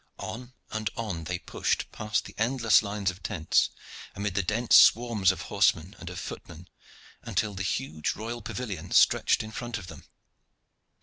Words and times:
On 0.17 0.53
and 0.71 0.89
on 0.97 1.25
they 1.25 1.37
pushed 1.37 1.91
past 1.91 2.25
the 2.25 2.33
endless 2.39 2.81
lines 2.81 3.11
of 3.11 3.21
tents, 3.21 3.69
amid 4.15 4.33
the 4.33 4.41
dense 4.41 4.75
swarms 4.75 5.31
of 5.31 5.41
horsemen 5.43 5.95
and 5.99 6.09
of 6.09 6.19
footmen, 6.19 6.67
until 7.21 7.53
the 7.53 7.61
huge 7.61 8.15
royal 8.15 8.41
pavilion 8.41 8.89
stretched 8.89 9.43
in 9.43 9.51
front 9.51 9.77
of 9.77 9.85
them. 9.85 10.05